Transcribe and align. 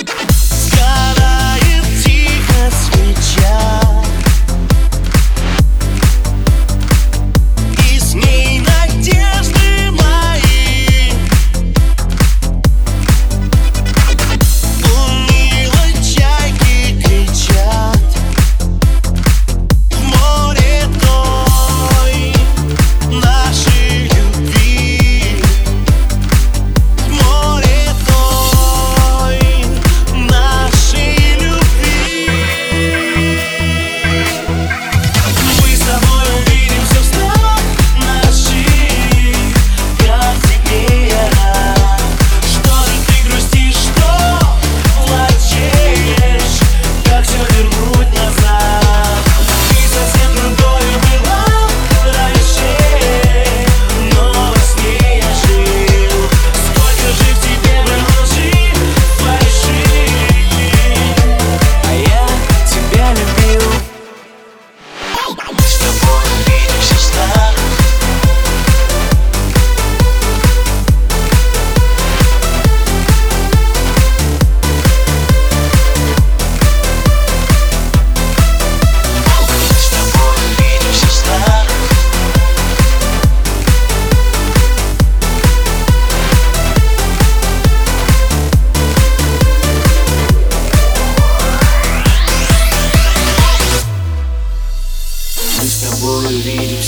Yeah. 0.00 0.31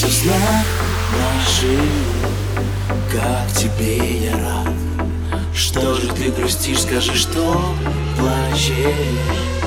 Все 0.08 0.28
знак 0.28 0.66
наших 1.12 1.80
Как 3.12 3.52
тебе 3.56 4.26
я 4.26 4.32
рад? 4.32 4.74
Что 5.54 5.94
же 5.94 6.08
ты 6.08 6.30
грустишь, 6.30 6.82
скажи, 6.82 7.14
что 7.14 7.74
плачешь 8.18 9.63